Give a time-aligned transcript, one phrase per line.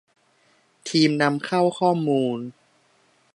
[0.89, 2.39] ทีมนำเข้าข้อมูล